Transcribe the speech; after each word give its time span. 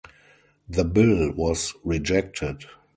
The 0.67 0.83
bill 0.83 1.31
was 1.33 1.75
rejected. 1.83 2.65